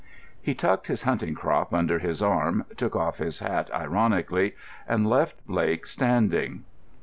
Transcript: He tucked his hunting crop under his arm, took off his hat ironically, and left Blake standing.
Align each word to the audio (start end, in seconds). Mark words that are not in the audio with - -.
He 0.41 0.55
tucked 0.55 0.87
his 0.87 1.03
hunting 1.03 1.35
crop 1.35 1.75
under 1.75 1.99
his 1.99 2.23
arm, 2.23 2.65
took 2.75 2.95
off 2.95 3.19
his 3.19 3.37
hat 3.37 3.69
ironically, 3.71 4.55
and 4.87 5.07
left 5.07 5.45
Blake 5.45 5.85
standing. 5.85 6.63